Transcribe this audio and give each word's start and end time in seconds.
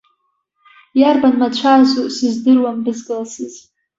Иарбан 0.99 1.35
мацәазу 1.41 2.07
сыздыруам 2.15 2.77
бызкылсыз. 2.85 3.53